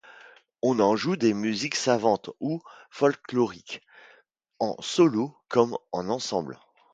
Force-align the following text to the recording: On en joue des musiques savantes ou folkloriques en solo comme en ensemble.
On 0.63 0.79
en 0.79 0.95
joue 0.95 1.15
des 1.15 1.35
musiques 1.35 1.75
savantes 1.75 2.31
ou 2.39 2.63
folkloriques 2.89 3.83
en 4.57 4.75
solo 4.81 5.37
comme 5.47 5.77
en 5.91 6.09
ensemble. 6.09 6.59